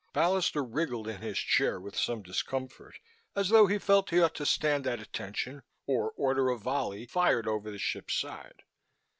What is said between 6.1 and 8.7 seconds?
order a volley fired over the ship's side.